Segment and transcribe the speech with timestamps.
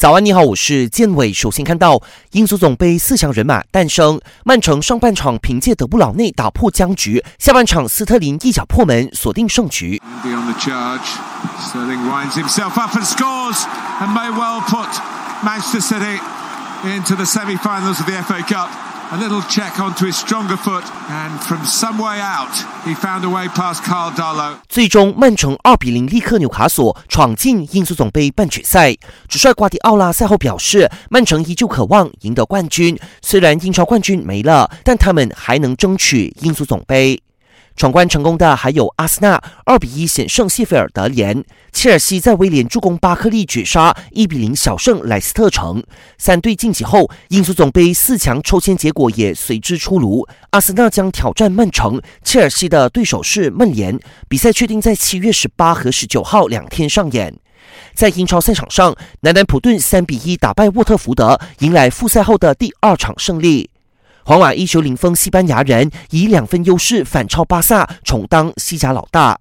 [0.00, 1.30] 早安，你好，我是建伟。
[1.30, 2.00] 首先看到
[2.30, 10.00] 英足总杯四强人马诞生，曼城上半场凭借德布劳内打破僵局，下半场斯特林一脚破门锁定胜局。
[19.12, 22.54] A little check onto his stronger foot, and from some way out,
[22.84, 24.58] he found a way past Carl Darlow.
[24.68, 28.94] 最终，曼城二比零力克纽卡索，闯进英足总杯半决赛。
[29.26, 37.20] 主帅瓜迪奥拉赛后表示，曼城依旧渴望赢得冠军，虽然英超冠军没了，但他们还能争取英足总杯。
[37.80, 45.82] 闯关成功的还有阿森纳，二比一险胜谢菲尔德联；切尔西在威廉助攻巴克利绝杀，一比零小胜莱斯特城。
[46.18, 50.28] 三队晋级后，英足总杯四强抽签结果也随之出炉。
[50.50, 53.98] 阿森纳将挑战曼城，切尔西的对手是曼联。
[54.28, 57.34] 比赛确定在七月十八和十九号两天上演。
[57.94, 63.70] 在英超赛场上，南南普顿三比一打败沃特福德，迎来复赛后的第二场胜利。
[64.30, 69.36] 皇马一球零封西班牙人，以两分优势反超巴萨，重当西甲老大。